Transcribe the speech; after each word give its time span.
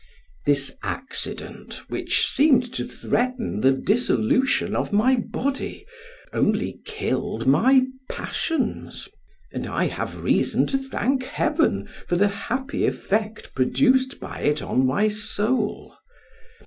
This 0.47 0.71
accident, 0.81 1.75
which 1.87 2.25
seemed 2.27 2.73
to 2.73 2.85
threaten 2.87 3.59
the 3.61 3.71
dissolution 3.71 4.75
of 4.75 4.91
my 4.91 5.15
body, 5.15 5.85
only 6.33 6.79
killed 6.85 7.45
my 7.45 7.85
passions, 8.09 9.07
and 9.53 9.67
I 9.67 9.85
have 9.85 10.23
reason 10.23 10.65
to 10.65 10.79
thank 10.79 11.25
Heaven 11.25 11.87
for 12.07 12.15
the 12.15 12.29
happy 12.49 12.87
effect 12.87 13.53
produced 13.53 14.19
by 14.19 14.39
it 14.39 14.63
on 14.63 14.87
my 14.87 15.07
soul. 15.07 15.95